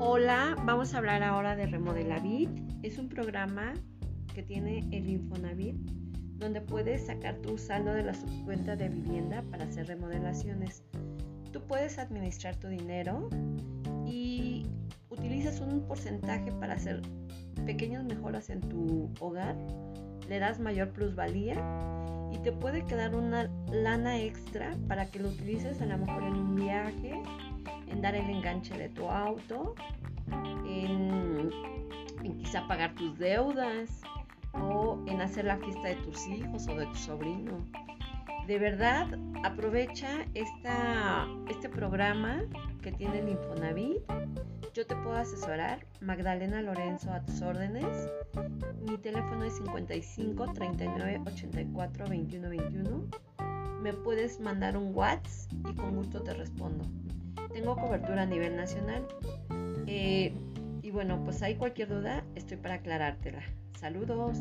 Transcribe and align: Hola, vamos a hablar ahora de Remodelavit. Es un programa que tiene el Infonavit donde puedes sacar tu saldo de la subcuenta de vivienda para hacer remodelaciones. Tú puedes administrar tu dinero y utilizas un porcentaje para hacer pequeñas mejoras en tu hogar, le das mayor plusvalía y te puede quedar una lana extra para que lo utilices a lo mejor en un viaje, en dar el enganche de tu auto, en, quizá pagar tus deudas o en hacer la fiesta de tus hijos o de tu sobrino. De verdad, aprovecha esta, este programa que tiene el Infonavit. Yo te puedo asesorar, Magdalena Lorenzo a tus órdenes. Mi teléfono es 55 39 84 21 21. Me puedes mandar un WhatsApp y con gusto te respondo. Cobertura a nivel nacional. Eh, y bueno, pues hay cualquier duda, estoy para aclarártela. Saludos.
Hola, 0.00 0.54
vamos 0.64 0.94
a 0.94 0.98
hablar 0.98 1.24
ahora 1.24 1.56
de 1.56 1.66
Remodelavit. 1.66 2.48
Es 2.84 2.98
un 2.98 3.08
programa 3.08 3.74
que 4.32 4.44
tiene 4.44 4.88
el 4.92 5.08
Infonavit 5.08 5.74
donde 6.36 6.60
puedes 6.60 7.06
sacar 7.06 7.38
tu 7.38 7.58
saldo 7.58 7.92
de 7.92 8.04
la 8.04 8.14
subcuenta 8.14 8.76
de 8.76 8.90
vivienda 8.90 9.42
para 9.50 9.64
hacer 9.64 9.88
remodelaciones. 9.88 10.84
Tú 11.52 11.60
puedes 11.66 11.98
administrar 11.98 12.54
tu 12.54 12.68
dinero 12.68 13.28
y 14.06 14.66
utilizas 15.10 15.60
un 15.60 15.84
porcentaje 15.88 16.52
para 16.52 16.74
hacer 16.74 17.02
pequeñas 17.66 18.04
mejoras 18.04 18.50
en 18.50 18.60
tu 18.60 19.10
hogar, 19.18 19.56
le 20.28 20.38
das 20.38 20.60
mayor 20.60 20.90
plusvalía 20.90 21.56
y 22.32 22.38
te 22.38 22.52
puede 22.52 22.86
quedar 22.86 23.16
una 23.16 23.50
lana 23.72 24.20
extra 24.20 24.76
para 24.86 25.10
que 25.10 25.18
lo 25.18 25.30
utilices 25.30 25.82
a 25.82 25.86
lo 25.86 25.98
mejor 25.98 26.22
en 26.22 26.34
un 26.34 26.54
viaje, 26.54 27.20
en 27.90 28.00
dar 28.00 28.14
el 28.14 28.28
enganche 28.28 28.76
de 28.76 28.88
tu 28.88 29.08
auto, 29.08 29.74
en, 30.66 31.50
quizá 32.38 32.66
pagar 32.66 32.94
tus 32.94 33.18
deudas 33.18 34.02
o 34.52 34.98
en 35.06 35.20
hacer 35.20 35.44
la 35.44 35.58
fiesta 35.58 35.88
de 35.88 35.96
tus 35.96 36.26
hijos 36.28 36.66
o 36.68 36.74
de 36.74 36.86
tu 36.86 36.96
sobrino. 36.96 37.64
De 38.46 38.58
verdad, 38.58 39.06
aprovecha 39.44 40.08
esta, 40.32 41.26
este 41.50 41.68
programa 41.68 42.42
que 42.80 42.92
tiene 42.92 43.18
el 43.18 43.28
Infonavit. 43.28 44.02
Yo 44.72 44.86
te 44.86 44.96
puedo 44.96 45.16
asesorar, 45.16 45.84
Magdalena 46.00 46.62
Lorenzo 46.62 47.12
a 47.12 47.20
tus 47.20 47.42
órdenes. 47.42 48.08
Mi 48.88 48.96
teléfono 48.96 49.44
es 49.44 49.56
55 49.56 50.52
39 50.54 51.20
84 51.26 52.06
21 52.08 52.48
21. 52.48 53.04
Me 53.82 53.92
puedes 53.92 54.40
mandar 54.40 54.78
un 54.78 54.94
WhatsApp 54.94 55.52
y 55.68 55.74
con 55.74 55.96
gusto 55.96 56.22
te 56.22 56.32
respondo. 56.32 56.87
Cobertura 57.76 58.22
a 58.22 58.26
nivel 58.26 58.56
nacional. 58.56 59.06
Eh, 59.86 60.32
y 60.82 60.90
bueno, 60.90 61.22
pues 61.24 61.42
hay 61.42 61.56
cualquier 61.56 61.88
duda, 61.88 62.24
estoy 62.34 62.56
para 62.56 62.74
aclarártela. 62.74 63.42
Saludos. 63.78 64.38